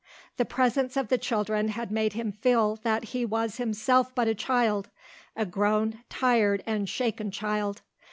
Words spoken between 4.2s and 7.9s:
a child, a grown tired and shaken child.